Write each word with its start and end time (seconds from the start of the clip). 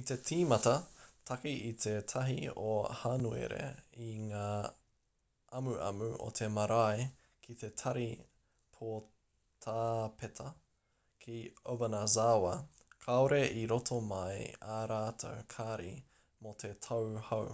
i 0.00 0.02
tīmata 0.28 0.70
take 1.30 1.50
i 1.54 1.72
te 1.80 1.90
1 2.20 2.38
o 2.68 2.76
hānuere 3.00 3.64
i 4.04 4.14
ngā 4.30 4.46
amuamu 5.58 6.06
a 6.26 6.28
te 6.38 6.48
marea 6.54 7.04
ki 7.46 7.56
te 7.64 7.68
tari 7.82 8.06
poutāpeta 8.78 10.46
ki 11.26 11.36
obanazawa 11.74 12.52
kāore 13.08 13.42
i 13.64 13.66
rito 13.74 13.98
mai 14.14 14.46
ā 14.78 14.78
rātou 14.94 15.42
kāri 15.58 15.92
mō 16.48 16.56
te 16.64 16.72
tau 16.88 17.14
hou 17.28 17.52